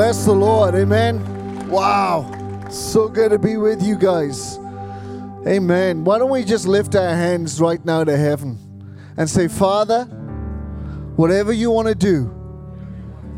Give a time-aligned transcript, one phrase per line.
[0.00, 0.74] Bless the Lord.
[0.76, 1.68] Amen.
[1.68, 2.24] Wow.
[2.70, 4.58] So good to be with you guys.
[5.46, 6.04] Amen.
[6.04, 8.58] Why don't we just lift our hands right now to heaven
[9.18, 10.04] and say, Father,
[11.16, 12.34] whatever you want to do,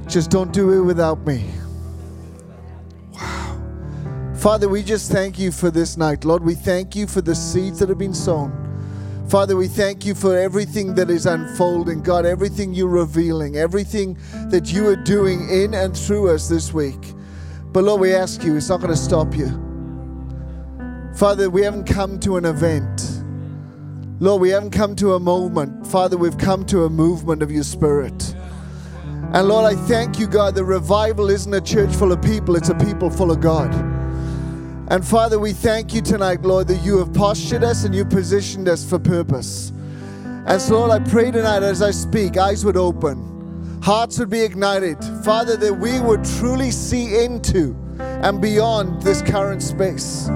[0.07, 1.51] just don't do it without me.
[3.11, 4.33] Wow.
[4.37, 6.25] Father, we just thank you for this night.
[6.25, 8.62] Lord, we thank you for the seeds that have been sown.
[9.29, 12.03] Father, we thank you for everything that is unfolding.
[12.03, 14.19] God, everything you're revealing, everything
[14.51, 17.15] that you are doing in and through us this week.
[17.73, 19.49] But Lord, we ask you, it's not going to stop you.
[21.15, 23.23] Father, we haven't come to an event.
[24.21, 25.87] Lord, we haven't come to a moment.
[25.87, 28.35] Father, we've come to a movement of your spirit.
[29.33, 32.69] And Lord, I thank you, God, the revival isn't a church full of people, it's
[32.69, 33.92] a people full of God.
[34.89, 38.69] And Father, we thank you tonight, Lord, that you have postured us and you positioned
[38.69, 39.71] us for purpose.
[40.47, 44.41] And so, Lord, I pray tonight as I speak, eyes would open, hearts would be
[44.41, 44.99] ignited.
[45.25, 50.29] Father, that we would truly see into and beyond this current space.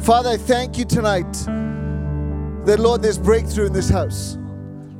[0.00, 1.32] Father, I thank you tonight
[2.66, 4.36] that, Lord, there's breakthrough in this house.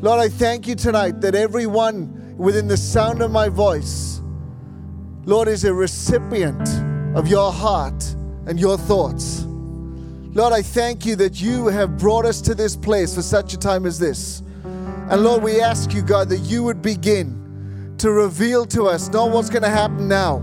[0.01, 4.23] Lord, I thank you tonight that everyone within the sound of my voice,
[5.27, 6.67] Lord, is a recipient
[7.15, 8.16] of your heart
[8.47, 9.45] and your thoughts.
[10.37, 13.59] Lord, I thank you that you have brought us to this place for such a
[13.59, 14.43] time as this.
[14.65, 19.31] And Lord, we ask you, God, that you would begin to reveal to us not
[19.31, 20.39] what's going to happen now,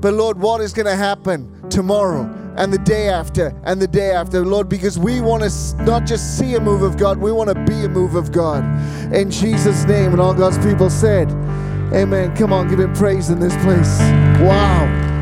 [0.00, 2.22] but Lord, what is going to happen tomorrow
[2.56, 6.38] and the day after and the day after, Lord, because we want to not just
[6.38, 8.64] see a move of God, we want to be a move of God.
[9.12, 10.12] In Jesus' name.
[10.12, 11.30] And all God's people said,
[11.92, 12.34] Amen.
[12.36, 13.98] Come on, give him praise in this place.
[14.40, 15.13] Wow.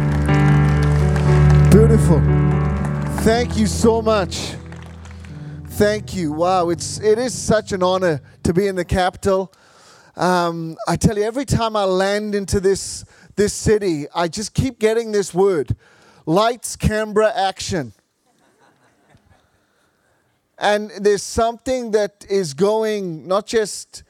[1.72, 2.20] Beautiful.
[3.22, 4.56] Thank you so much.
[5.68, 6.30] Thank you.
[6.30, 9.50] Wow, it's it is such an honor to be in the capital.
[10.14, 13.06] Um, I tell you, every time I land into this
[13.36, 15.74] this city, I just keep getting this word:
[16.26, 17.94] lights, Canberra, action.
[20.58, 24.02] And there's something that is going not just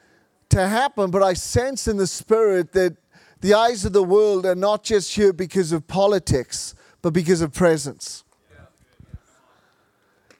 [0.49, 2.97] to happen, but I sense in the spirit that
[3.39, 7.53] the eyes of the world are not just here because of politics but because of
[7.53, 8.23] presence.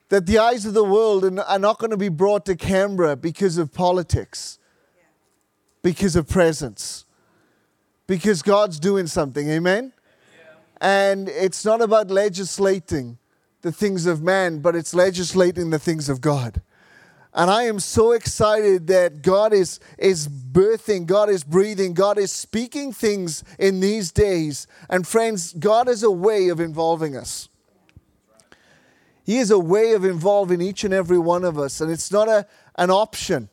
[0.09, 3.57] That the eyes of the world are not going to be brought to Canberra because
[3.59, 4.57] of politics,
[5.83, 7.05] because of presence,
[8.07, 9.49] because God's doing something.
[9.49, 9.93] Amen?
[10.79, 13.17] And it's not about legislating
[13.61, 16.61] the things of man, but it's legislating the things of God.
[17.35, 22.31] And I am so excited that God is, is birthing, God is breathing, God is
[22.31, 24.67] speaking things in these days.
[24.87, 27.49] And friends, God is a way of involving us.
[29.25, 31.81] He is a way of involving each and every one of us.
[31.81, 32.45] And it's not a,
[32.75, 33.49] an option,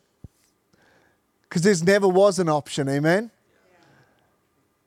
[1.43, 2.87] because there never was an option.
[2.87, 3.31] Amen?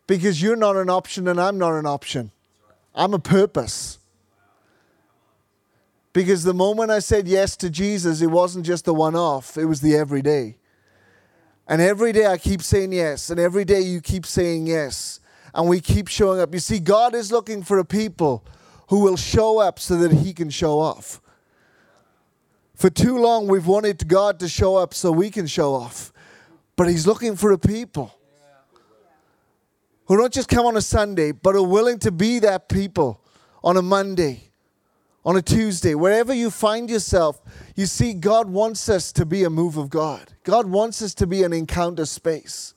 [0.07, 2.31] Because you're not an option and I'm not an option.
[2.95, 3.99] I'm a purpose.
[6.15, 9.65] Because the moment I said yes to Jesus, it wasn't just the one off, it
[9.67, 10.57] was the everyday.
[11.67, 15.19] And every day I keep saying yes, and every day you keep saying yes,
[15.53, 16.55] and we keep showing up.
[16.55, 18.45] You see, God is looking for a people
[18.91, 21.21] who will show up so that He can show off.
[22.77, 26.13] For too long, we've wanted God to show up so we can show off,
[26.77, 28.17] but He's looking for a people
[30.07, 33.21] who don't just come on a Sunday, but are willing to be that people
[33.65, 34.51] on a Monday
[35.25, 37.41] on a Tuesday, wherever you find yourself,
[37.75, 40.35] you see, God wants us to be a move of God.
[40.43, 42.75] God wants us to be an encounter space.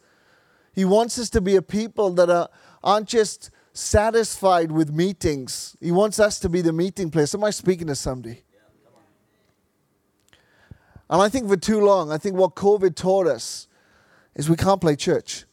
[0.74, 2.50] He wants us to be a people that are,
[2.84, 5.76] aren't just satisfied with meetings.
[5.82, 7.36] He wants us to be the meeting place.
[7.36, 8.44] Am I speaking to somebody?
[11.10, 13.68] And I think for too long, I think what COVID taught us
[14.36, 15.46] is we can't play church.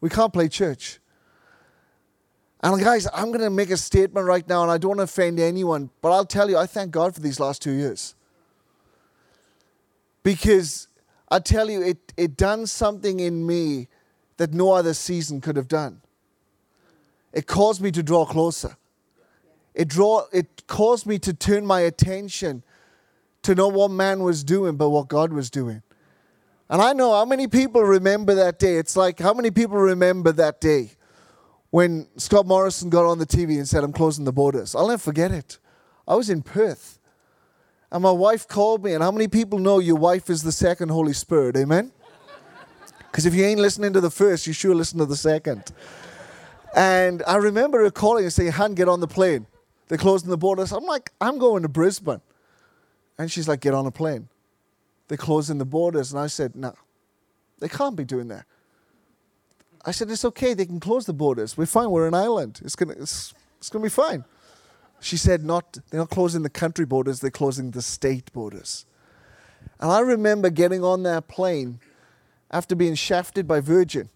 [0.00, 0.98] We can't play church.
[2.62, 5.04] And guys, I'm going to make a statement right now, and I don't want to
[5.04, 8.14] offend anyone, but I'll tell you, I thank God for these last two years.
[10.22, 10.88] Because
[11.30, 13.88] I tell you, it, it done something in me
[14.36, 16.02] that no other season could have done.
[17.32, 18.76] It caused me to draw closer.
[19.74, 22.62] It, draw, it caused me to turn my attention
[23.42, 25.82] to not what man was doing, but what God was doing.
[26.68, 28.76] And I know how many people remember that day.
[28.76, 30.90] It's like, how many people remember that day?
[31.70, 34.74] When Scott Morrison got on the TV and said, I'm closing the borders.
[34.74, 35.58] I'll never forget it.
[36.06, 36.98] I was in Perth.
[37.92, 40.90] And my wife called me, and how many people know your wife is the second
[40.90, 41.56] Holy Spirit?
[41.56, 41.92] Amen?
[43.10, 45.72] Because if you ain't listening to the first, you sure listen to the second.
[46.76, 49.46] And I remember her calling and saying, Han, get on the plane.
[49.88, 50.70] They're closing the borders.
[50.70, 52.20] I'm like, I'm going to Brisbane.
[53.18, 54.28] And she's like, get on a plane.
[55.08, 56.12] They're closing the borders.
[56.12, 56.74] And I said, no,
[57.58, 58.46] they can't be doing that.
[59.84, 60.54] I said, It's okay.
[60.54, 61.56] They can close the borders.
[61.56, 61.90] We're fine.
[61.90, 62.60] We're an island.
[62.64, 64.24] It's going it's, it's gonna be fine.
[65.00, 68.84] She said, not, They're not closing the country borders, they're closing the state borders.
[69.80, 71.80] And I remember getting on that plane
[72.50, 74.10] after being shafted by Virgin.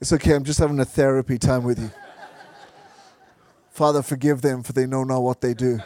[0.00, 1.90] It's okay, I'm just having a therapy time with you.
[3.70, 5.80] Father, forgive them, for they know not what they do.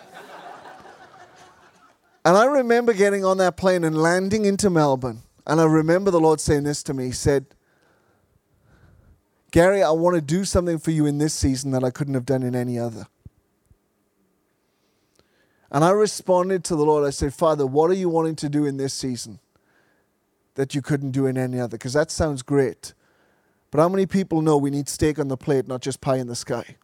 [2.24, 5.22] And I remember getting on that plane and landing into Melbourne.
[5.46, 7.06] And I remember the Lord saying this to me.
[7.06, 7.46] He said,
[9.50, 12.26] Gary, I want to do something for you in this season that I couldn't have
[12.26, 13.06] done in any other.
[15.72, 17.06] And I responded to the Lord.
[17.06, 19.38] I said, Father, what are you wanting to do in this season
[20.54, 21.76] that you couldn't do in any other?
[21.76, 22.92] Because that sounds great.
[23.70, 26.26] But how many people know we need steak on the plate, not just pie in
[26.26, 26.76] the sky?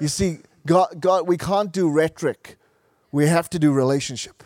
[0.00, 2.57] You see, God, God, we can't do rhetoric.
[3.10, 4.42] We have to do relationship.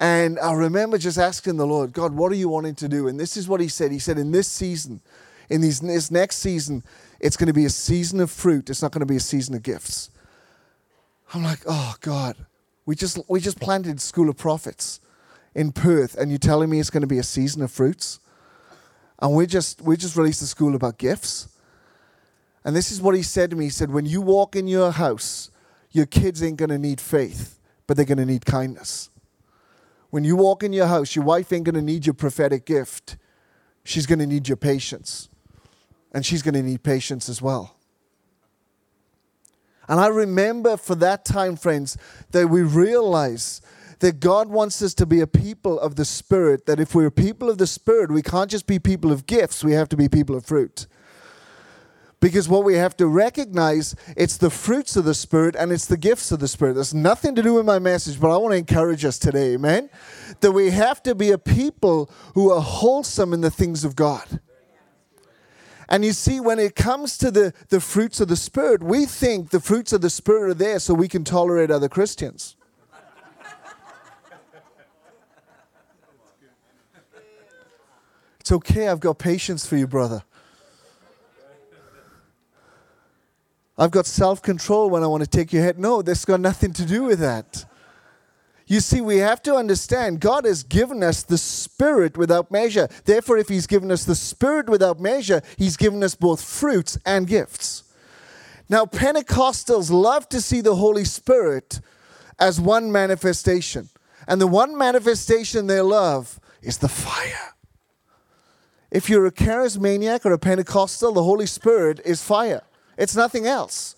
[0.00, 3.08] And I remember just asking the Lord, God, what are you wanting to do?
[3.08, 3.90] And this is what He said.
[3.90, 5.00] He said, in this season,
[5.48, 6.84] in these, this next season,
[7.20, 8.70] it's going to be a season of fruit.
[8.70, 10.10] It's not going to be a season of gifts.
[11.34, 12.36] I'm like, oh God,
[12.86, 15.00] we just we just planted School of Prophets
[15.54, 18.18] in Perth, and you're telling me it's going to be a season of fruits,
[19.18, 21.48] and we just we just released a school about gifts.
[22.64, 23.64] And this is what he said to me.
[23.64, 25.50] He said, when you walk in your house,
[25.90, 29.10] your kids ain't going to need faith, but they're going to need kindness.
[30.10, 33.16] When you walk in your house, your wife ain't going to need your prophetic gift.
[33.84, 35.28] She's going to need your patience.
[36.12, 37.76] And she's going to need patience as well.
[39.88, 41.96] And I remember for that time, friends,
[42.30, 43.60] that we realize
[44.00, 46.66] that God wants us to be a people of the Spirit.
[46.66, 49.72] That if we're people of the Spirit, we can't just be people of gifts, we
[49.72, 50.86] have to be people of fruit.
[52.20, 55.96] Because what we have to recognize, it's the fruits of the Spirit and it's the
[55.96, 56.74] gifts of the Spirit.
[56.74, 59.88] There's nothing to do with my message, but I want to encourage us today, amen?
[60.40, 64.40] That we have to be a people who are wholesome in the things of God.
[65.88, 69.50] And you see, when it comes to the, the fruits of the Spirit, we think
[69.50, 72.56] the fruits of the Spirit are there so we can tolerate other Christians.
[78.40, 80.24] It's okay, I've got patience for you, brother.
[83.78, 85.78] I've got self control when I want to take your head.
[85.78, 87.64] No, that's got nothing to do with that.
[88.66, 92.88] You see, we have to understand God has given us the Spirit without measure.
[93.04, 97.26] Therefore, if He's given us the Spirit without measure, He's given us both fruits and
[97.26, 97.84] gifts.
[98.68, 101.80] Now, Pentecostals love to see the Holy Spirit
[102.38, 103.88] as one manifestation.
[104.26, 107.54] And the one manifestation they love is the fire.
[108.90, 112.62] If you're a charismaniac or a Pentecostal, the Holy Spirit is fire.
[112.98, 113.94] It's nothing else.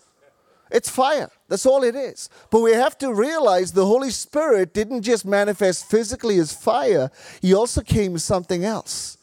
[0.71, 1.31] It's fire.
[1.49, 2.29] That's all it is.
[2.51, 7.11] But we have to realize the Holy Spirit didn't just manifest physically as fire,
[7.43, 9.19] He also came as something else.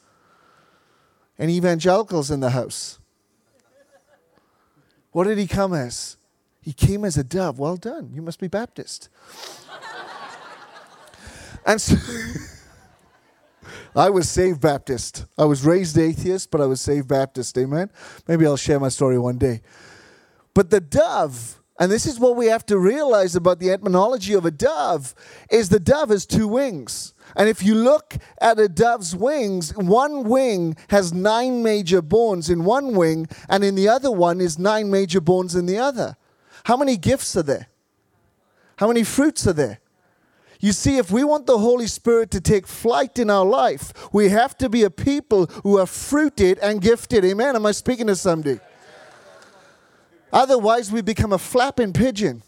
[1.40, 3.00] And evangelicals in the house.
[5.12, 6.18] What did He come as?
[6.62, 7.60] He came as a dove.
[7.60, 8.12] Well done.
[8.14, 9.08] You must be Baptist.
[11.66, 11.96] and so.
[13.96, 15.26] I was saved Baptist.
[15.38, 17.58] I was raised atheist, but I was saved Baptist.
[17.58, 17.90] Amen.
[18.28, 19.62] Maybe I'll share my story one day.
[20.54, 24.46] But the dove, and this is what we have to realize about the etymology of
[24.46, 25.14] a dove,
[25.52, 27.14] is the dove has two wings.
[27.36, 32.64] And if you look at a dove's wings, one wing has nine major bones in
[32.64, 36.16] one wing, and in the other one is nine major bones in the other.
[36.64, 37.68] How many gifts are there?
[38.78, 39.80] How many fruits are there?
[40.60, 44.30] You see, if we want the Holy Spirit to take flight in our life, we
[44.30, 47.24] have to be a people who are fruited and gifted.
[47.26, 47.56] Amen.
[47.56, 48.60] Am I speaking to somebody?
[50.34, 52.42] Otherwise, we become a flapping pigeon.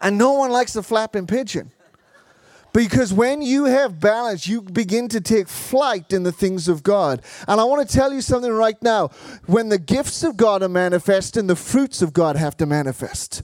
[0.00, 1.70] And no one likes a flapping pigeon.
[2.72, 7.22] Because when you have balance, you begin to take flight in the things of God.
[7.48, 9.08] And I want to tell you something right now.
[9.46, 13.42] When the gifts of God are manifest, and the fruits of God have to manifest.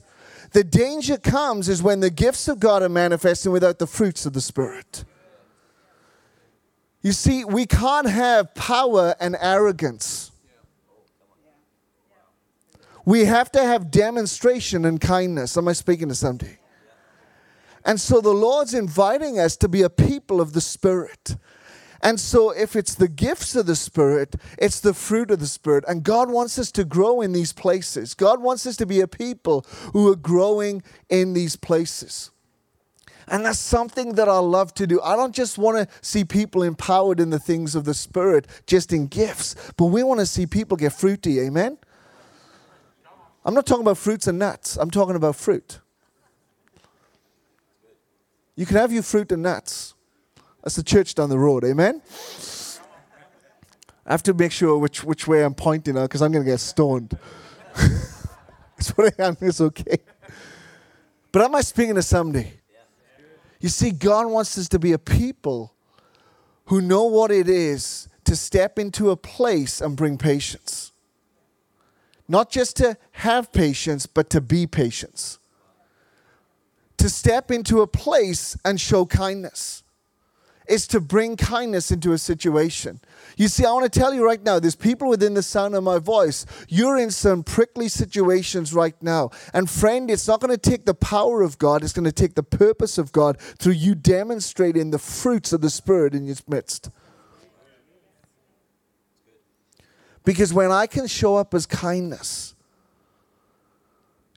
[0.53, 4.33] The danger comes is when the gifts of God are manifesting without the fruits of
[4.33, 5.03] the Spirit.
[7.01, 10.31] You see, we can't have power and arrogance.
[13.05, 15.57] We have to have demonstration and kindness.
[15.57, 16.57] Am I speaking to somebody?
[17.83, 21.35] And so the Lord's inviting us to be a people of the Spirit.
[22.03, 25.85] And so, if it's the gifts of the Spirit, it's the fruit of the Spirit.
[25.87, 28.13] And God wants us to grow in these places.
[28.13, 32.29] God wants us to be a people who are growing in these places.
[33.29, 35.01] And that's something that I love to do.
[35.01, 38.91] I don't just want to see people empowered in the things of the Spirit, just
[38.91, 41.39] in gifts, but we want to see people get fruity.
[41.39, 41.77] Amen?
[43.45, 45.79] I'm not talking about fruits and nuts, I'm talking about fruit.
[48.57, 49.93] You can have your fruit and nuts.
[50.63, 51.65] That's the church down the road.
[51.65, 52.01] Amen?
[54.05, 56.51] I have to make sure which, which way I'm pointing now because I'm going to
[56.51, 57.17] get stoned.
[57.75, 59.37] That's what I am.
[59.41, 59.97] It's okay.
[61.31, 62.53] But am I speaking to somebody?
[63.59, 65.73] You see, God wants us to be a people
[66.65, 70.91] who know what it is to step into a place and bring patience.
[72.27, 75.39] Not just to have patience, but to be patience.
[76.97, 79.82] To step into a place and show kindness
[80.67, 82.99] is to bring kindness into a situation.
[83.37, 85.83] You see, I want to tell you right now, there's people within the sound of
[85.83, 86.45] my voice.
[86.67, 89.31] You're in some prickly situations right now.
[89.53, 92.35] And friend, it's not going to take the power of God, it's going to take
[92.35, 96.89] the purpose of God through you demonstrating the fruits of the Spirit in your midst.
[100.23, 102.55] Because when I can show up as kindness,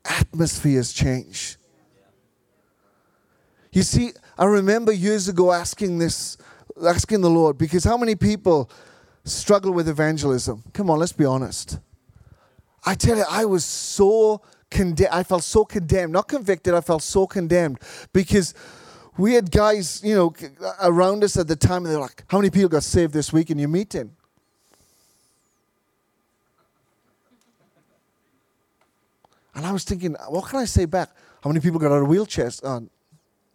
[0.04, 1.56] atmospheres change.
[3.72, 6.36] You see, I remember years ago asking this,
[6.84, 8.70] asking the Lord, because how many people
[9.24, 10.62] struggle with evangelism?
[10.72, 11.78] Come on, let's be honest.
[12.84, 15.10] I tell you, I was so condemned.
[15.12, 16.74] I felt so condemned, not convicted.
[16.74, 17.78] I felt so condemned
[18.12, 18.54] because
[19.16, 20.34] we had guys, you know,
[20.82, 23.50] around us at the time, and they're like, "How many people got saved this week
[23.50, 24.14] in your meeting?"
[29.56, 31.08] And I was thinking, what can I say back?
[31.42, 32.60] How many people got out of wheelchairs?
[32.62, 32.86] Oh,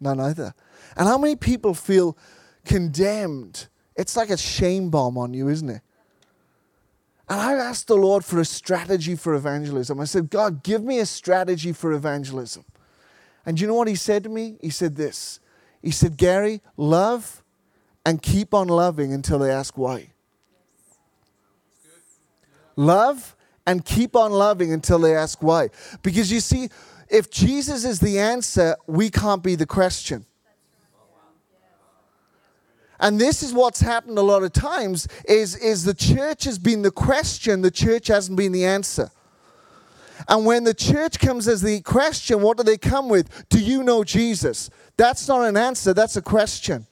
[0.00, 0.52] none either.
[0.96, 2.16] And how many people feel
[2.64, 3.68] condemned?
[3.96, 5.82] It's like a shame bomb on you, isn't it?
[7.28, 10.00] And I asked the Lord for a strategy for evangelism.
[10.00, 12.64] I said, God, give me a strategy for evangelism.
[13.46, 14.56] And you know what he said to me?
[14.60, 15.40] He said this.
[15.82, 17.42] He said, Gary, love
[18.04, 20.08] and keep on loving until they ask why.
[22.76, 23.36] Love
[23.66, 25.70] and keep on loving until they ask why.
[26.02, 26.68] Because you see,
[27.08, 30.26] if Jesus is the answer, we can't be the question.
[33.00, 36.82] And this is what's happened a lot of times is, is the church has been
[36.82, 39.10] the question, the church hasn't been the answer.
[40.28, 43.48] And when the church comes as the question, what do they come with?
[43.48, 44.70] Do you know Jesus?
[44.96, 46.86] That's not an answer, that's a question.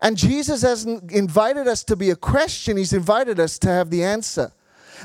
[0.00, 4.04] And Jesus hasn't invited us to be a question, He's invited us to have the
[4.04, 4.52] answer.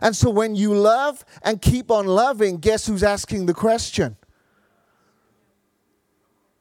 [0.01, 4.15] And so when you love and keep on loving, guess who's asking the question?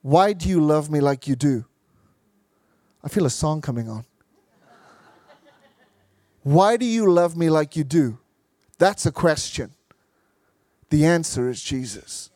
[0.02, 1.64] Why do you love me like you do?
[3.06, 4.04] I feel a song coming on.
[6.42, 8.18] Why do you love me like you do?
[8.78, 9.70] That's a question.
[10.90, 12.30] The answer is Jesus.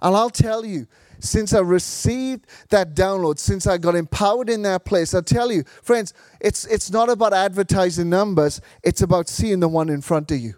[0.00, 0.86] And I'll tell you,
[1.18, 5.64] since I received that download, since I got empowered in that place, I tell you,
[5.82, 10.38] friends, it's, it's not about advertising numbers, it's about seeing the one in front of
[10.38, 10.54] you.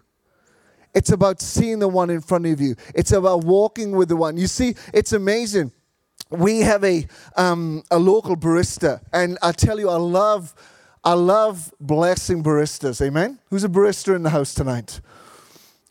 [0.95, 2.77] It's about seeing the one in front of you.
[2.95, 4.37] It's about walking with the one.
[4.37, 5.73] You see, it's amazing
[6.33, 7.05] we have a,
[7.37, 10.53] um, a local barista, and I tell you, I love,
[11.03, 13.05] I love blessing baristas.
[13.05, 13.39] Amen?
[13.49, 14.99] Who's a barista in the house tonight?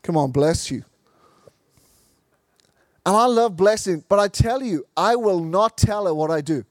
[0.02, 0.84] Come on, bless you.
[3.06, 6.40] And I love blessing, but I tell you, I will not tell her what I
[6.40, 6.64] do.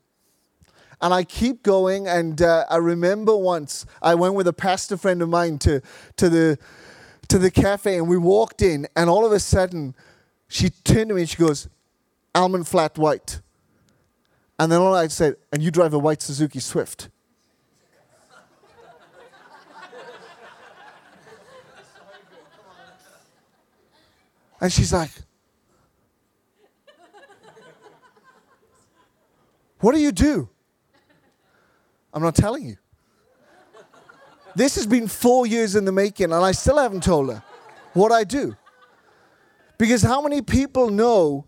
[1.01, 5.21] And I keep going, and uh, I remember once I went with a pastor friend
[5.21, 5.81] of mine to,
[6.17, 6.59] to, the,
[7.29, 9.95] to the cafe, and we walked in, and all of a sudden,
[10.47, 11.69] she turned to me and she goes,
[12.35, 13.39] Almond flat white.
[14.61, 17.09] And then all I said, and you drive a white Suzuki Swift.
[24.61, 25.09] and she's like,
[29.79, 30.47] What do you do?
[32.13, 32.77] I'm not telling you.
[34.55, 37.41] This has been four years in the making, and I still haven't told her
[37.93, 38.55] what I do.
[39.79, 41.47] Because how many people know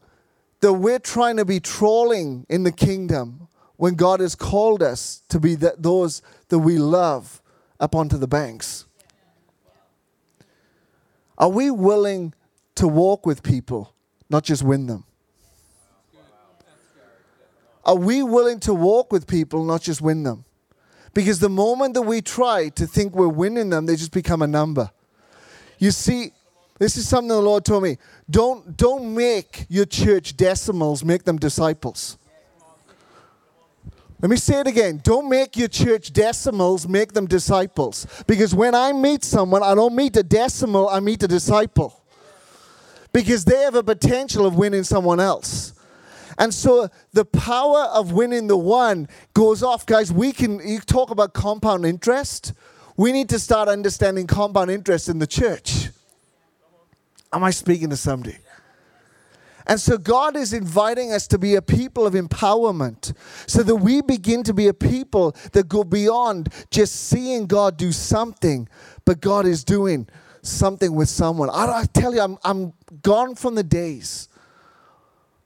[0.64, 5.38] that we're trying to be trolling in the kingdom when God has called us to
[5.38, 7.42] be that, those that we love
[7.82, 8.86] up onto the banks?
[11.38, 12.34] Are we willing
[12.76, 13.94] to walk with people,
[14.30, 15.04] not just win them?
[17.84, 20.46] Are we willing to walk with people, not just win them?
[21.14, 24.48] Because the moment that we try to think we're winning them, they just become a
[24.48, 24.92] number.
[25.78, 26.32] You see,
[26.84, 27.98] this is something the Lord told me.
[28.30, 32.18] Don't, don't make your church decimals, make them disciples.
[34.22, 35.00] Let me say it again.
[35.02, 38.06] Don't make your church decimals, make them disciples.
[38.28, 42.04] Because when I meet someone, I don't meet a decimal, I meet a disciple.
[43.14, 45.74] Because they have a potential of winning someone else.
[46.38, 49.86] And so the power of winning the one goes off.
[49.86, 52.52] Guys, we can you talk about compound interest.
[52.98, 55.90] We need to start understanding compound interest in the church.
[57.34, 58.38] Am I speaking to somebody?
[59.66, 63.16] And so God is inviting us to be a people of empowerment
[63.48, 67.92] so that we begin to be a people that go beyond just seeing God do
[67.92, 68.68] something,
[69.06, 70.08] but God is doing
[70.42, 71.50] something with someone.
[71.50, 74.28] I, I tell you, I'm, I'm gone from the days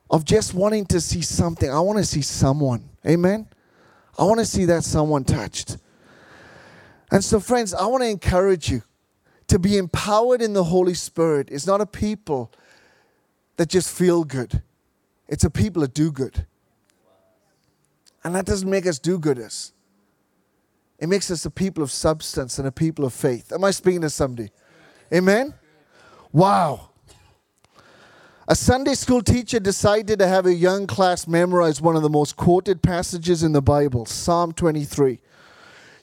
[0.10, 1.70] of just wanting to see something.
[1.70, 2.89] I want to see someone.
[3.06, 3.48] Amen?
[4.17, 5.77] I want to see that someone touched.
[7.12, 8.82] And so, friends, I want to encourage you
[9.48, 11.50] to be empowered in the Holy Spirit.
[11.50, 12.51] is not a people
[13.58, 14.62] that just feel good,
[15.27, 16.46] it's a people that do good.
[18.24, 19.72] And that doesn't make us do gooders.
[21.00, 23.54] It makes us a people of substance and a people of faith.
[23.54, 24.50] Am I speaking to somebody?
[25.13, 25.54] Amen?
[26.34, 26.89] Wow.
[28.50, 32.36] A Sunday school teacher decided to have a young class memorize one of the most
[32.36, 35.20] quoted passages in the Bible, Psalm 23.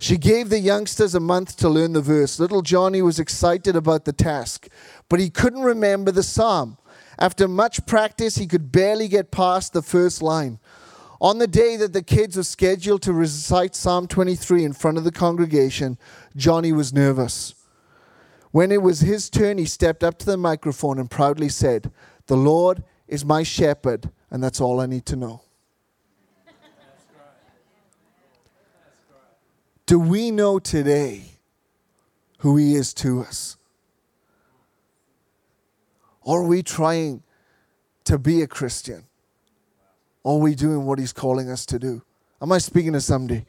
[0.04, 2.38] She gave the youngsters a month to learn the verse.
[2.38, 4.68] Little Johnny was excited about the task,
[5.08, 6.76] but he couldn't remember the psalm.
[7.18, 10.58] After much practice, he could barely get past the first line.
[11.23, 15.04] On the day that the kids were scheduled to recite Psalm 23 in front of
[15.04, 15.96] the congregation,
[16.37, 17.54] Johnny was nervous.
[18.50, 21.90] When it was his turn, he stepped up to the microphone and proudly said,
[22.26, 25.44] The Lord is my shepherd, and that's all I need to know.
[29.86, 31.38] Do we know today
[32.38, 33.56] who he is to us?
[36.22, 37.22] Or are we trying
[38.04, 39.04] to be a Christian?
[40.22, 42.02] Or are we doing what He's calling us to do?
[42.40, 43.44] Am I speaking to somebody?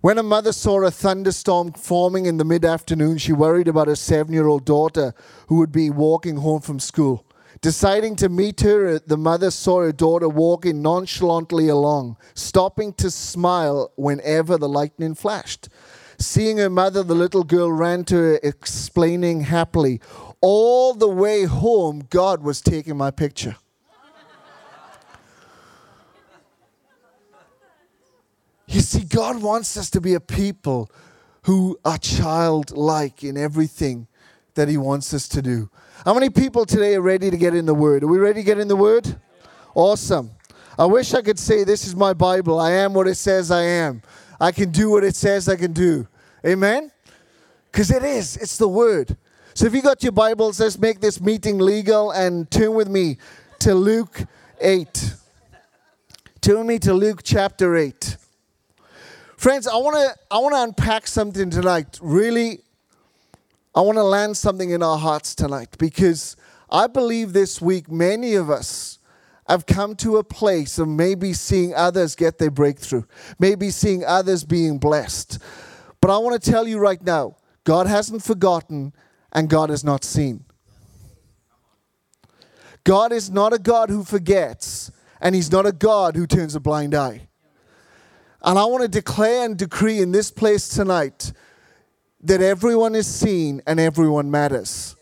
[0.00, 3.94] When a mother saw a thunderstorm forming in the mid afternoon, she worried about her
[3.94, 5.14] seven year old daughter
[5.46, 7.24] who would be walking home from school.
[7.62, 13.08] Deciding to meet her, uh, the mother saw her daughter walking nonchalantly along, stopping to
[13.08, 15.68] smile whenever the lightning flashed.
[16.18, 20.00] Seeing her mother, the little girl ran to her, explaining happily,
[20.40, 23.56] All the way home, God was taking my picture.
[28.66, 30.90] You see, God wants us to be a people
[31.42, 34.08] who are childlike in everything
[34.54, 35.70] that He wants us to do.
[36.04, 38.02] How many people today are ready to get in the Word?
[38.02, 39.20] Are we ready to get in the Word?
[39.72, 40.32] Awesome.
[40.76, 42.58] I wish I could say, This is my Bible.
[42.58, 44.02] I am what it says I am.
[44.40, 46.08] I can do what it says I can do.
[46.44, 46.90] Amen?
[47.70, 49.16] Because it is, it's the word.
[49.54, 53.18] So if you got your Bibles, let's make this meeting legal and turn with me
[53.60, 54.24] to Luke
[54.60, 55.14] 8.
[56.40, 58.16] Turn me to Luke chapter 8.
[59.36, 62.00] Friends, I want to I want to unpack something tonight.
[62.02, 62.61] Really
[63.74, 66.36] I want to land something in our hearts tonight because
[66.70, 68.98] I believe this week many of us
[69.48, 73.04] have come to a place of maybe seeing others get their breakthrough,
[73.38, 75.38] maybe seeing others being blessed.
[76.00, 78.92] But I want to tell you right now God hasn't forgotten
[79.32, 80.44] and God has not seen.
[82.84, 86.60] God is not a God who forgets, and He's not a God who turns a
[86.60, 87.28] blind eye.
[88.42, 91.32] And I want to declare and decree in this place tonight
[92.22, 94.96] that everyone is seen and everyone matters.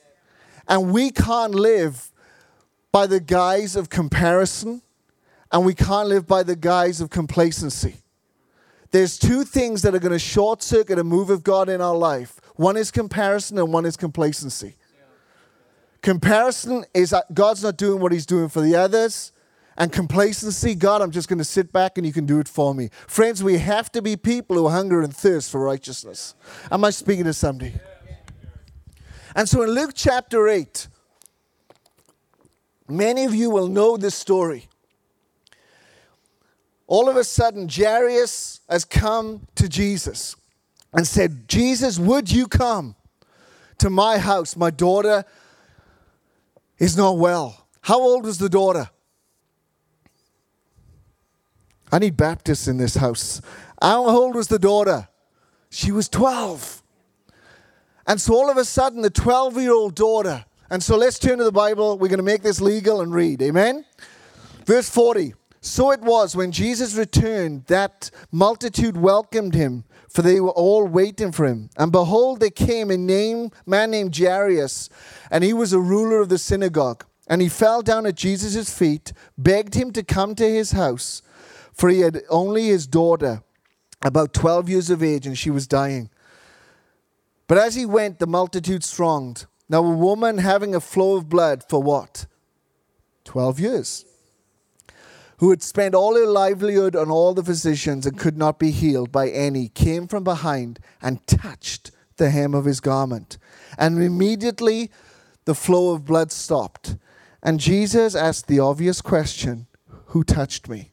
[0.68, 2.11] And we can't live
[2.92, 4.83] by the guise of comparison,
[5.52, 7.96] and we can't live by the guise of complacency.
[8.90, 11.96] There's two things that are going to short circuit a move of God in our
[11.96, 14.76] life one is comparison, and one is complacency.
[16.02, 19.33] Comparison is that God's not doing what He's doing for the others.
[19.76, 22.74] And complacency, God, I'm just going to sit back and you can do it for
[22.74, 22.90] me.
[23.06, 26.35] Friends, we have to be people who hunger and thirst for righteousness.
[26.70, 27.74] Am I speaking to somebody?
[29.35, 30.88] And so in Luke chapter 8,
[32.88, 34.68] many of you will know this story
[36.90, 40.35] all of a sudden, Jairus has come to Jesus
[40.92, 42.96] and said, Jesus, would you come
[43.78, 44.56] to my house?
[44.56, 45.24] My daughter
[46.80, 47.68] is not well.
[47.83, 48.90] How old was the daughter?
[51.92, 53.40] I need Baptists in this house.
[53.81, 55.09] How old was the daughter?
[55.70, 56.83] She was 12.
[58.07, 61.38] And so all of a sudden, the 12 year old daughter, and so let's turn
[61.38, 61.98] to the Bible.
[61.98, 63.42] We're going to make this legal and read.
[63.42, 63.85] Amen?
[64.64, 65.35] Verse 40.
[65.61, 71.33] So it was when Jesus returned that multitude welcomed him, for they were all waiting
[71.33, 71.70] for him.
[71.76, 74.88] And behold, there came a name, man named Jairus,
[75.31, 77.05] and he was a ruler of the synagogue.
[77.29, 81.20] And he fell down at Jesus' feet, begged him to come to his house,
[81.80, 83.42] for he had only his daughter,
[84.02, 86.10] about 12 years of age, and she was dying.
[87.46, 89.46] But as he went, the multitude thronged.
[89.66, 92.26] Now, a woman having a flow of blood for what?
[93.24, 94.04] 12 years
[95.38, 99.10] who had spent all her livelihood on all the physicians and could not be healed
[99.10, 103.38] by any, came from behind and touched the hem of his garment.
[103.78, 104.90] And immediately
[105.46, 106.96] the flow of blood stopped.
[107.42, 109.66] And Jesus asked the obvious question
[110.08, 110.89] Who touched me?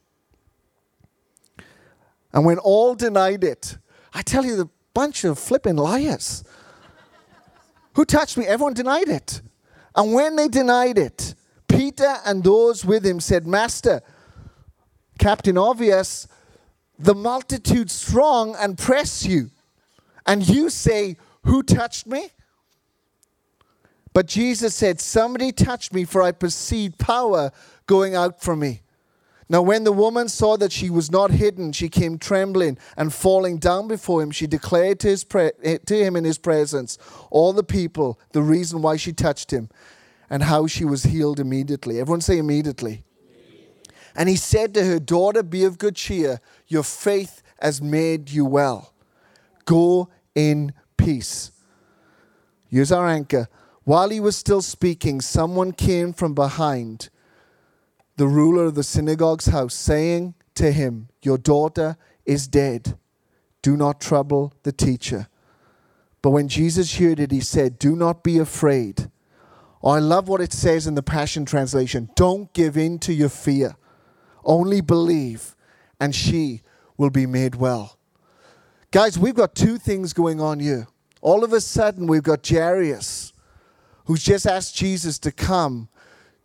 [2.32, 3.78] And when all denied it,
[4.12, 6.44] I tell you, the bunch of flipping liars.
[7.94, 8.46] Who touched me?
[8.46, 9.42] Everyone denied it.
[9.94, 11.34] And when they denied it,
[11.68, 14.02] Peter and those with him said, Master,
[15.18, 16.28] Captain Obvious,
[16.98, 19.50] the multitude strong and press you.
[20.26, 22.30] And you say, Who touched me?
[24.12, 27.52] But Jesus said, Somebody touched me, for I perceived power
[27.86, 28.82] going out from me.
[29.50, 33.58] Now, when the woman saw that she was not hidden, she came trembling and falling
[33.58, 34.30] down before him.
[34.30, 36.98] She declared to, his eh, to him in his presence
[37.30, 39.70] all the people the reason why she touched him
[40.28, 41.98] and how she was healed immediately.
[41.98, 43.04] Everyone say immediately.
[44.14, 46.40] And he said to her, Daughter, be of good cheer.
[46.66, 48.92] Your faith has made you well.
[49.64, 51.52] Go in peace.
[52.68, 53.48] Here's our anchor.
[53.84, 57.08] While he was still speaking, someone came from behind
[58.18, 62.98] the ruler of the synagogue's house, saying to him, Your daughter is dead.
[63.62, 65.28] Do not trouble the teacher.
[66.20, 69.08] But when Jesus heard it, he said, Do not be afraid.
[69.84, 72.10] Oh, I love what it says in the Passion Translation.
[72.16, 73.76] Don't give in to your fear.
[74.44, 75.54] Only believe,
[76.00, 76.62] and she
[76.96, 77.98] will be made well.
[78.90, 80.88] Guys, we've got two things going on here.
[81.20, 83.32] All of a sudden, we've got Jairus,
[84.06, 85.88] who's just asked Jesus to come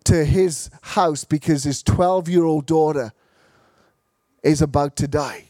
[0.06, 3.14] to his house because his 12 year old daughter
[4.44, 5.50] is about to die.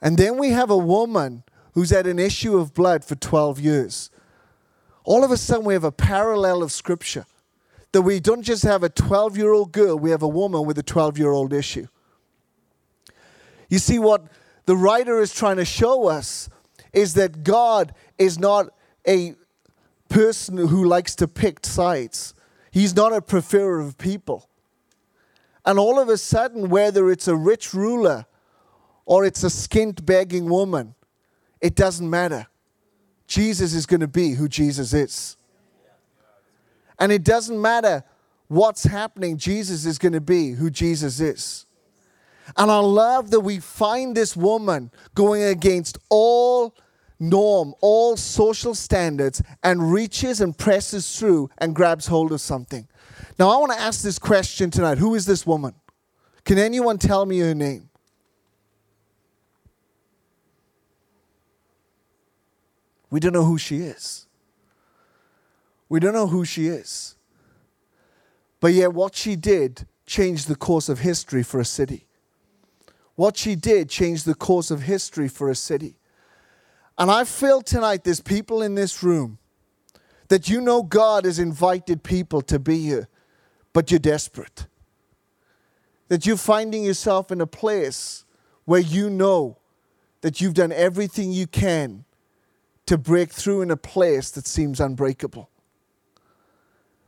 [0.00, 4.10] And then we have a woman who's had an issue of blood for 12 years.
[5.04, 7.26] All of a sudden, we have a parallel of scripture
[7.92, 10.78] that we don't just have a 12 year old girl, we have a woman with
[10.78, 11.86] a 12 year old issue.
[13.68, 14.26] You see, what
[14.66, 16.48] the writer is trying to show us
[16.92, 18.68] is that God is not
[19.06, 19.34] a
[20.08, 22.34] person who likes to pick sides.
[22.78, 24.48] He's not a preferer of people.
[25.64, 28.24] And all of a sudden, whether it's a rich ruler
[29.04, 30.94] or it's a skint begging woman,
[31.60, 32.46] it doesn't matter.
[33.26, 35.36] Jesus is going to be who Jesus is.
[37.00, 38.04] And it doesn't matter
[38.46, 41.66] what's happening, Jesus is going to be who Jesus is.
[42.56, 46.76] And I love that we find this woman going against all
[47.20, 52.86] norm, all social standards, and reaches and presses through and grabs hold of something.
[53.38, 55.74] Now, I want to ask this question tonight Who is this woman?
[56.44, 57.88] Can anyone tell me her name?
[63.10, 64.26] We don't know who she is.
[65.88, 67.16] We don't know who she is.
[68.60, 72.06] But yet, what she did changed the course of history for a city.
[73.14, 75.96] What she did changed the course of history for a city.
[76.98, 79.38] And I feel tonight there's people in this room
[80.28, 83.08] that you know God has invited people to be here,
[83.72, 84.66] but you're desperate.
[86.08, 88.24] That you're finding yourself in a place
[88.64, 89.58] where you know
[90.22, 92.04] that you've done everything you can
[92.86, 95.48] to break through in a place that seems unbreakable.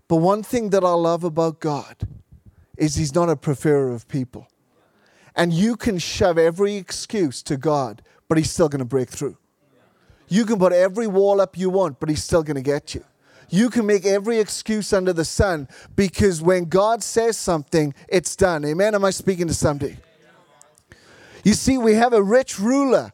[0.06, 1.96] But one thing that I love about God
[2.76, 4.48] is He's not a preferer of people.
[5.34, 9.36] And you can shove every excuse to God, but He's still going to break through.
[10.30, 13.04] You can put every wall up you want, but he's still going to get you.
[13.50, 18.64] You can make every excuse under the sun because when God says something, it's done.
[18.64, 18.94] Amen.
[18.94, 19.96] Am I speaking to somebody?
[21.42, 23.10] You see, we have a rich ruler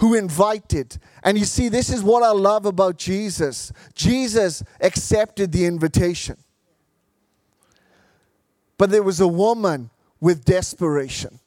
[0.00, 0.98] who invited.
[1.22, 3.72] And you see, this is what I love about Jesus.
[3.94, 6.36] Jesus accepted the invitation.
[8.78, 11.38] But there was a woman with desperation.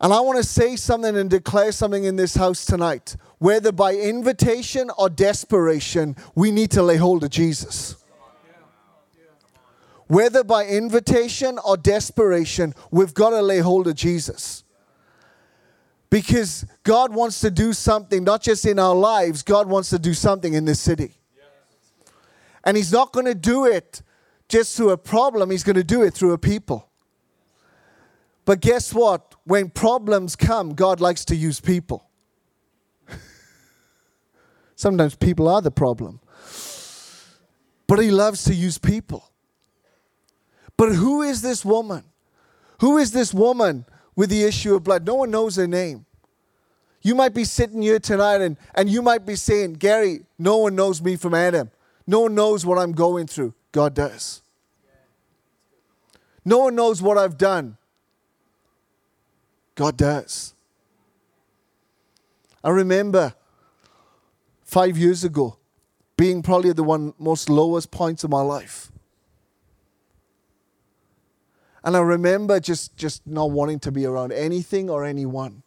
[0.00, 3.16] And I want to say something and declare something in this house tonight.
[3.38, 7.96] Whether by invitation or desperation, we need to lay hold of Jesus.
[10.06, 14.64] Whether by invitation or desperation, we've got to lay hold of Jesus.
[16.10, 20.14] Because God wants to do something, not just in our lives, God wants to do
[20.14, 21.14] something in this city.
[22.64, 24.02] And He's not going to do it
[24.48, 26.88] just through a problem, He's going to do it through a people.
[28.46, 29.34] But guess what?
[29.48, 32.06] When problems come, God likes to use people.
[34.76, 36.20] Sometimes people are the problem.
[37.86, 39.30] But He loves to use people.
[40.76, 42.04] But who is this woman?
[42.82, 45.06] Who is this woman with the issue of blood?
[45.06, 46.04] No one knows her name.
[47.00, 50.76] You might be sitting here tonight and, and you might be saying, Gary, no one
[50.76, 51.70] knows me from Adam.
[52.06, 53.54] No one knows what I'm going through.
[53.72, 54.42] God does.
[56.44, 57.78] No one knows what I've done.
[59.78, 60.54] God does.
[62.64, 63.34] I remember
[64.64, 65.56] five years ago
[66.16, 68.90] being probably the one most lowest points of my life.
[71.84, 75.62] And I remember just, just not wanting to be around anything or anyone.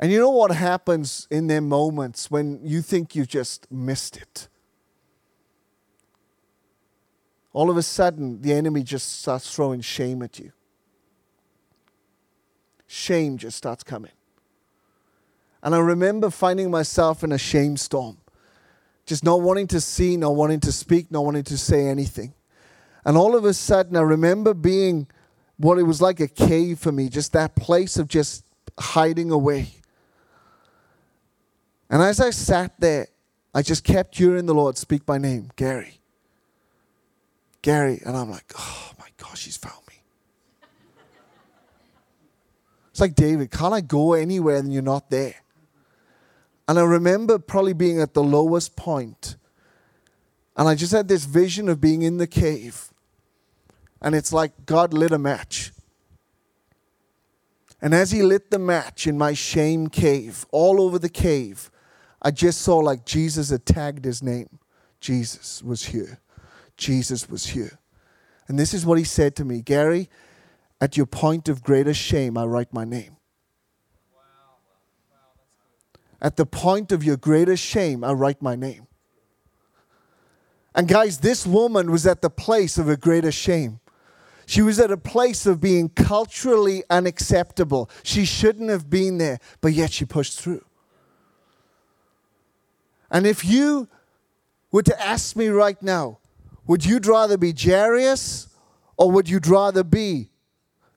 [0.00, 4.48] And you know what happens in their moments when you think you've just missed it?
[7.52, 10.50] All of a sudden, the enemy just starts throwing shame at you.
[12.86, 14.12] Shame just starts coming.
[15.62, 18.18] And I remember finding myself in a shame storm,
[19.04, 22.34] just not wanting to see, not wanting to speak, not wanting to say anything.
[23.04, 25.06] And all of a sudden, I remember being
[25.56, 28.44] what it was like a cave for me, just that place of just
[28.78, 29.68] hiding away.
[31.88, 33.08] And as I sat there,
[33.54, 36.00] I just kept hearing the Lord speak my name, Gary.
[37.62, 38.00] Gary.
[38.04, 40.02] And I'm like, oh my gosh, he's found me.
[42.96, 45.34] It's like, David, can't I go anywhere and you're not there?
[46.66, 49.36] And I remember probably being at the lowest point,
[50.56, 52.88] And I just had this vision of being in the cave.
[54.00, 55.72] And it's like God lit a match.
[57.82, 61.70] And as He lit the match in my shame cave, all over the cave,
[62.22, 64.58] I just saw like Jesus had tagged his name.
[65.00, 66.18] Jesus was here.
[66.78, 67.78] Jesus was here.
[68.48, 70.08] And this is what he said to me Gary,
[70.80, 73.16] at your point of greatest shame, I write my name.
[76.20, 78.86] At the point of your greatest shame, I write my name.
[80.74, 83.80] And guys, this woman was at the place of her greatest shame.
[84.46, 87.90] She was at a place of being culturally unacceptable.
[88.02, 90.64] She shouldn't have been there, but yet she pushed through.
[93.10, 93.88] And if you
[94.70, 96.18] were to ask me right now,
[96.66, 98.48] would you rather be Jairus
[98.96, 100.30] or would you rather be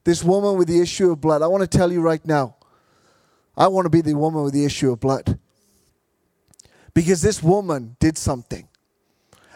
[0.10, 1.44] this woman with the issue of blood?
[1.44, 2.56] I want to tell you right now,
[3.56, 5.38] I want to be the woman with the issue of blood.
[6.96, 8.68] Because this woman did something.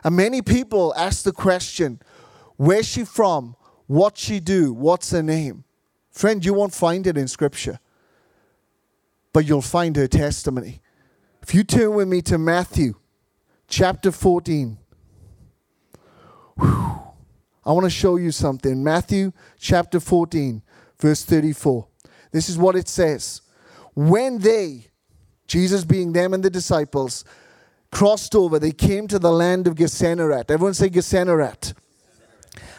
[0.03, 1.99] And many people ask the question,
[2.55, 3.55] where's she from?
[3.87, 4.73] What she do?
[4.73, 5.63] What's her name?
[6.11, 7.79] Friend, you won't find it in scripture.
[9.33, 10.81] But you'll find her testimony.
[11.41, 12.93] If you turn with me to Matthew
[13.67, 14.77] chapter 14.
[16.59, 17.12] Whew.
[17.65, 18.83] I want to show you something.
[18.83, 20.61] Matthew chapter 14,
[20.99, 21.87] verse 34.
[22.31, 23.41] This is what it says.
[23.93, 24.87] When they,
[25.47, 27.23] Jesus being them and the disciples,
[27.91, 30.49] crossed over, they came to the land of Gennesaret.
[30.49, 31.73] Everyone say Gennesaret.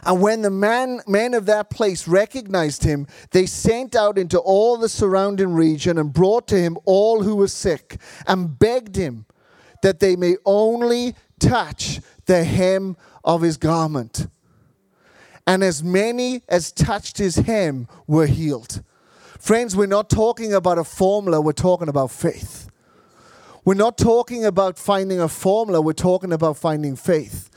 [0.06, 4.76] And when the man, men of that place recognized him, they sent out into all
[4.76, 9.24] the surrounding region and brought to him all who were sick and begged him
[9.82, 14.26] that they may only touch the hem of his garment.
[15.46, 18.82] And as many as touched his hem were healed.
[19.38, 22.70] Friends, we're not talking about a formula, we're talking about faith.
[23.64, 27.50] We're not talking about finding a formula, we're talking about finding faith.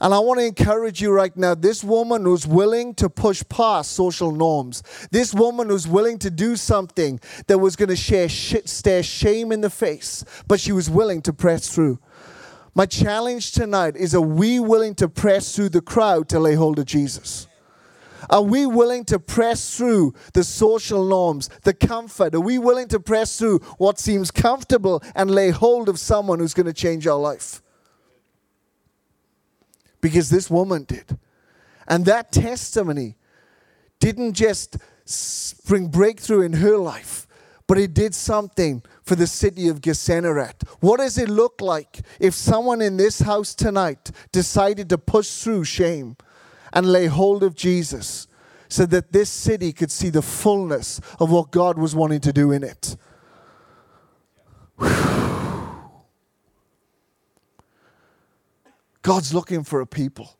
[0.00, 3.92] And I want to encourage you right now this woman who's willing to push past
[3.92, 9.02] social norms, this woman who's willing to do something that was going to share stare
[9.02, 11.98] shame in the face, but she was willing to press through.
[12.78, 16.78] My challenge tonight is are we willing to press through the crowd to lay hold
[16.78, 17.48] of Jesus?
[18.30, 22.36] Are we willing to press through the social norms, the comfort?
[22.36, 26.54] Are we willing to press through what seems comfortable and lay hold of someone who's
[26.54, 27.62] going to change our life?
[30.00, 31.18] Because this woman did.
[31.88, 33.16] And that testimony
[33.98, 34.76] didn't just
[35.66, 37.26] bring breakthrough in her life,
[37.68, 40.64] but it did something for the city of Gennesaret.
[40.80, 45.64] What does it look like if someone in this house tonight decided to push through
[45.64, 46.16] shame
[46.72, 48.26] and lay hold of Jesus
[48.68, 52.52] so that this city could see the fullness of what God was wanting to do
[52.52, 52.96] in it?
[59.02, 60.38] God's looking for a people.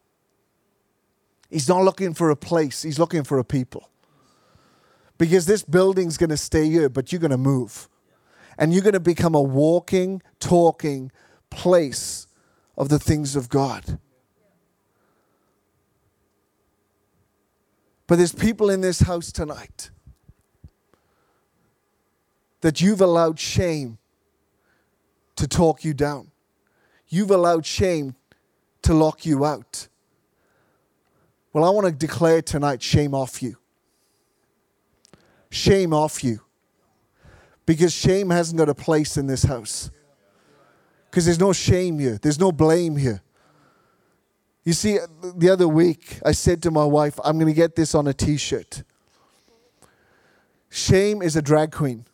[1.50, 3.90] He's not looking for a place, He's looking for a people
[5.18, 7.88] because this building's going to stay here, but you're going to move.
[8.56, 11.10] And you're going to become a walking, talking
[11.50, 12.28] place
[12.76, 13.98] of the things of God.
[18.06, 19.90] But there's people in this house tonight
[22.62, 23.98] that you've allowed shame
[25.36, 26.30] to talk you down.
[27.08, 28.14] You've allowed shame
[28.82, 29.88] to lock you out.
[31.52, 33.56] Well, I want to declare tonight shame off you
[35.50, 36.40] shame off you.
[37.66, 39.90] Because shame hasn't got a place in this house.
[41.10, 43.22] Because there's no shame here, there's no blame here.
[44.64, 44.98] You see,
[45.36, 48.12] the other week I said to my wife, I'm going to get this on a
[48.12, 48.82] t shirt.
[50.68, 52.04] Shame is a drag queen.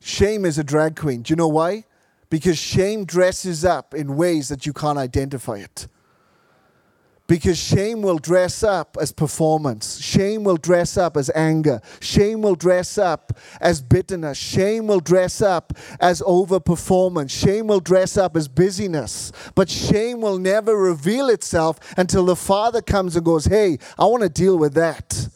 [0.00, 1.22] Shame is a drag queen.
[1.22, 1.84] Do you know why?
[2.28, 5.88] Because shame dresses up in ways that you can't identify it.
[7.26, 10.00] Because shame will dress up as performance.
[10.00, 11.80] Shame will dress up as anger.
[12.00, 14.38] Shame will dress up as bitterness.
[14.38, 17.30] Shame will dress up as overperformance.
[17.30, 19.32] Shame will dress up as busyness.
[19.56, 24.22] But shame will never reveal itself until the Father comes and goes, Hey, I want
[24.22, 25.28] to deal with that.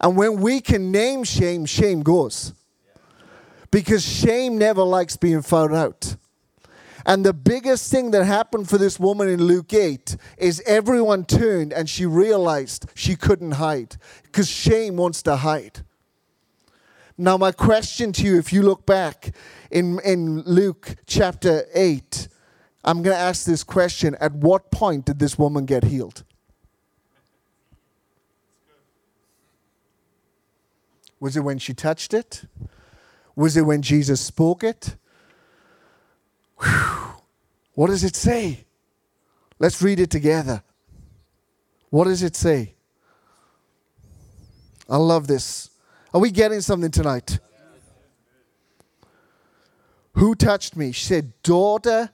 [0.00, 2.54] And when we can name shame, shame goes.
[3.70, 6.16] Because shame never likes being found out.
[7.06, 11.72] And the biggest thing that happened for this woman in Luke 8 is everyone turned
[11.72, 15.84] and she realized she couldn't hide because shame wants to hide.
[17.16, 19.34] Now, my question to you, if you look back
[19.70, 22.28] in, in Luke chapter 8,
[22.82, 26.24] I'm going to ask this question At what point did this woman get healed?
[31.18, 32.44] Was it when she touched it?
[33.36, 34.96] Was it when Jesus spoke it?
[36.62, 37.14] Whew.
[37.74, 38.64] What does it say?
[39.58, 40.62] Let's read it together.
[41.90, 42.74] What does it say?
[44.88, 45.70] I love this.
[46.12, 47.38] Are we getting something tonight?
[50.14, 50.92] Who touched me?
[50.92, 52.10] She said, Daughter,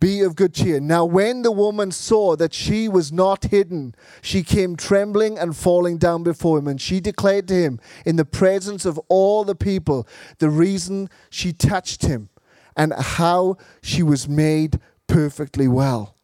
[0.00, 0.80] be of good cheer.
[0.80, 5.98] Now, when the woman saw that she was not hidden, she came trembling and falling
[5.98, 6.68] down before him.
[6.68, 10.06] And she declared to him, in the presence of all the people,
[10.38, 12.28] the reason she touched him
[12.76, 16.16] and how she was made perfectly well.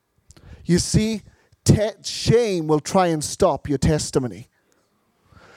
[0.64, 1.22] You see,
[1.64, 4.48] te- shame will try and stop your testimony.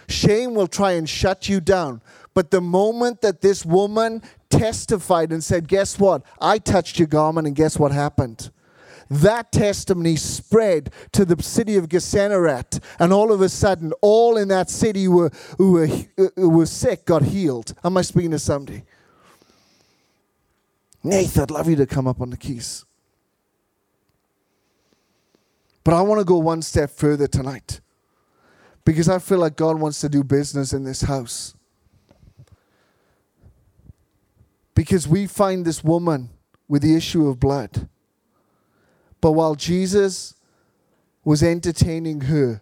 [0.08, 2.02] Shame will try and shut you down.
[2.34, 6.24] But the moment that this woman testified and said, Guess what?
[6.40, 8.52] I touched your garment, and guess what happened?
[9.10, 14.48] That testimony spread to the city of Gennesaret, and all of a sudden, all in
[14.48, 15.88] that city were, who were,
[16.36, 17.74] who were sick got healed.
[17.84, 18.84] Am I speaking to somebody?
[21.06, 22.84] Nathan, I'd love you to come up on the keys.
[25.84, 27.80] But I want to go one step further tonight
[28.84, 31.54] because I feel like God wants to do business in this house.
[34.74, 36.30] Because we find this woman
[36.68, 37.88] with the issue of blood.
[39.22, 40.34] But while Jesus
[41.24, 42.62] was entertaining her,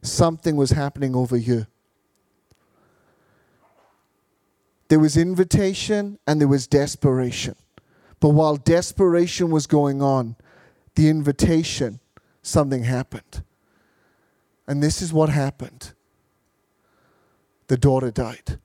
[0.00, 1.68] something was happening over here.
[4.90, 7.54] There was invitation and there was desperation.
[8.18, 10.34] But while desperation was going on,
[10.96, 12.00] the invitation,
[12.42, 13.44] something happened.
[14.66, 15.92] And this is what happened
[17.68, 18.58] the daughter died.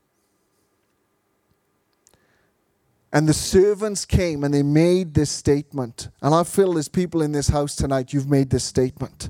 [3.13, 6.09] And the servants came and they made this statement.
[6.23, 9.29] And I feel there's people in this house tonight, you've made this statement.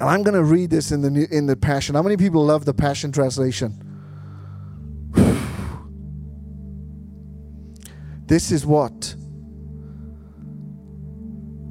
[0.00, 1.94] And I'm going to read this in the, in the Passion.
[1.94, 3.85] How many people love the Passion Translation?
[8.26, 9.14] This is what.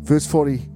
[0.03, 0.75] Verse 49.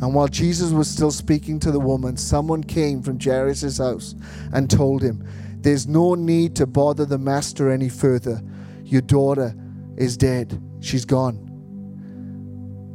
[0.00, 4.14] And while Jesus was still speaking to the woman, someone came from Jairus' house
[4.52, 5.26] and told him,
[5.60, 8.40] There's no need to bother the master any further.
[8.84, 9.54] Your daughter
[9.96, 10.62] is dead.
[10.80, 11.44] She's gone.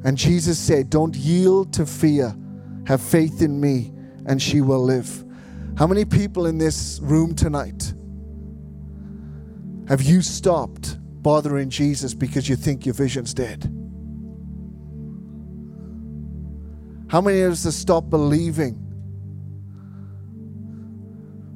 [0.06, 2.36] And Jesus said, Don't yield to fear.
[2.88, 3.94] Have faith in me,
[4.26, 5.24] and she will live.
[5.78, 7.94] How many people in this room tonight?
[9.88, 13.64] Have you stopped bothering Jesus because you think your vision's dead?
[17.10, 18.80] How many of us have stopped believing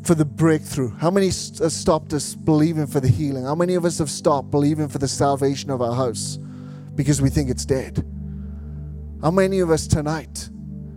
[0.03, 0.89] for the breakthrough?
[0.97, 3.45] How many have stopped us believing for the healing?
[3.45, 6.37] How many of us have stopped believing for the salvation of our house
[6.95, 8.05] because we think it's dead?
[9.21, 10.49] How many of us tonight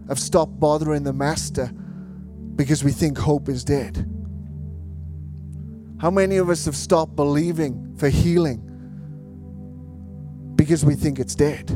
[0.08, 1.72] have stopped bothering the Master
[2.56, 4.06] because we think hope is dead?
[6.00, 8.62] How many of us have stopped believing for healing
[10.56, 11.70] because we think it's dead?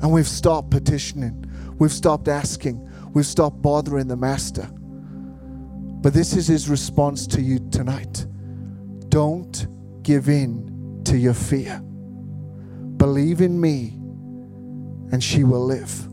[0.00, 1.44] And we've stopped petitioning,
[1.78, 2.80] we've stopped asking,
[3.12, 4.70] we've stopped bothering the Master.
[4.72, 8.26] But this is his response to you tonight.
[9.10, 9.66] Don't
[10.02, 11.80] give in to your fear.
[12.96, 13.98] Believe in me,
[15.12, 16.08] and she will live.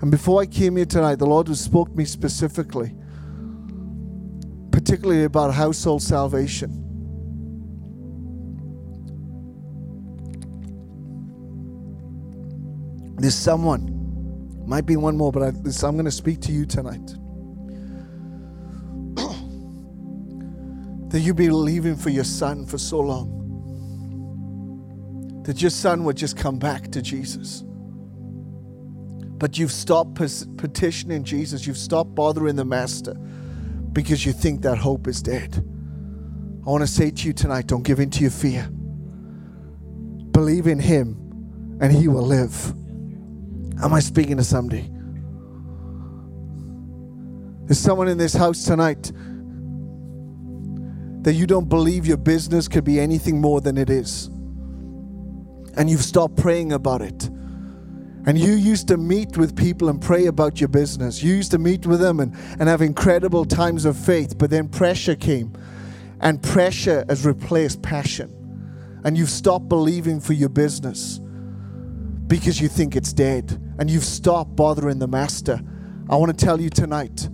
[0.00, 2.94] And before I came here tonight, the Lord has spoke to me specifically,
[4.70, 6.84] particularly about household salvation.
[13.16, 16.64] There's someone, might be one more, but I, this, I'm going to speak to you
[16.64, 17.14] tonight.
[21.10, 23.34] that you've been believing for your son for so long.
[25.44, 27.64] That your son would just come back to Jesus
[29.38, 30.14] But you've stopped
[30.56, 31.66] petitioning Jesus.
[31.66, 33.14] You've stopped bothering the Master
[33.92, 35.64] because you think that hope is dead.
[36.66, 38.68] I want to say to you tonight don't give in to your fear.
[40.32, 42.74] Believe in Him and He will live.
[43.82, 44.90] Am I speaking to somebody?
[47.66, 49.12] There's someone in this house tonight
[51.22, 54.26] that you don't believe your business could be anything more than it is.
[55.76, 57.30] And you've stopped praying about it.
[58.26, 61.22] And you used to meet with people and pray about your business.
[61.22, 64.68] You used to meet with them and, and have incredible times of faith, but then
[64.68, 65.52] pressure came.
[66.20, 68.34] And pressure has replaced passion.
[69.04, 71.20] And you've stopped believing for your business
[72.26, 73.52] because you think it's dead.
[73.78, 75.60] And you've stopped bothering the master.
[76.10, 77.28] I want to tell you tonight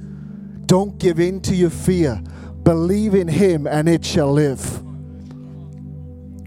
[0.66, 2.22] don't give in to your fear.
[2.62, 4.82] Believe in him and it shall live.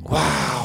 [0.10, 0.57] Wow.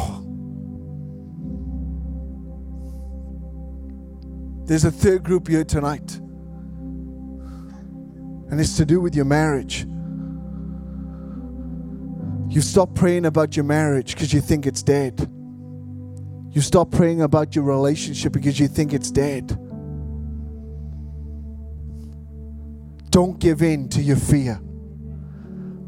[4.73, 6.17] There's a third group here tonight,
[8.51, 9.85] and it's to do with your marriage.
[12.49, 15.31] You stop praying about your marriage because you think it's dead.
[16.53, 19.49] You stop praying about your relationship because you think it's dead.
[23.11, 24.59] Don't give in to your fear.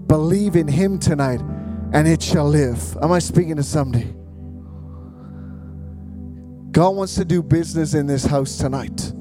[0.08, 1.40] Believe in Him tonight
[1.94, 2.98] and it shall live.
[3.00, 4.14] Am I speaking to somebody?
[6.74, 9.12] God wants to do business in this house tonight.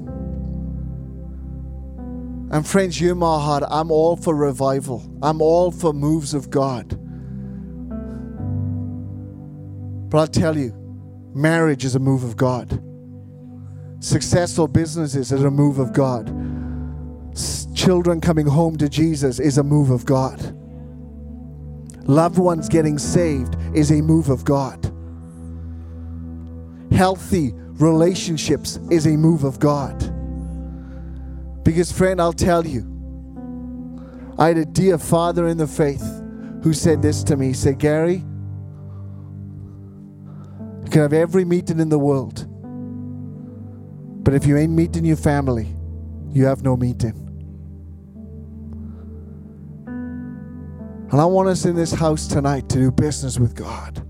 [2.50, 5.08] And friends, you my heart, I'm all for revival.
[5.22, 6.88] I'm all for moves of God.
[10.10, 10.74] But I'll tell you,
[11.32, 12.82] marriage is a move of God.
[14.00, 16.26] Successful businesses is a move of God.
[17.72, 20.40] children coming home to Jesus is a move of God.
[22.08, 24.93] Loved ones getting saved is a move of God
[26.94, 29.98] healthy relationships is a move of God.
[31.64, 32.90] Because, friend, I'll tell you,
[34.38, 36.04] I had a dear father in the faith
[36.62, 37.48] who said this to me.
[37.48, 38.24] He said, Gary,
[40.84, 42.46] you can have every meeting in the world,
[44.24, 45.74] but if you ain't meeting your family,
[46.32, 47.20] you have no meeting.
[49.86, 54.04] And I want us in this house tonight to do business with God.